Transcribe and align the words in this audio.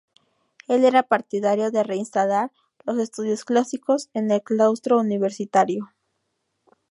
Él 0.67 0.83
era 0.83 1.03
partidario 1.03 1.69
de 1.69 1.83
reinstalar 1.83 2.51
los 2.85 2.97
estudios 2.97 3.45
clásicos 3.45 4.09
en 4.15 4.31
el 4.31 4.41
claustro 4.41 4.97
universitario. 4.97 5.93